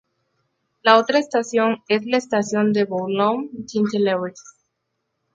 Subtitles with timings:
[0.81, 4.63] La otra estación es la estación de Boulogne-Tintelleries.